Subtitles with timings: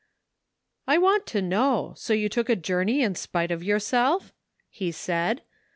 [0.87, 1.93] "I want to know!
[1.95, 4.33] So you took a journey in spite of yourself?"
[4.67, 5.43] he said.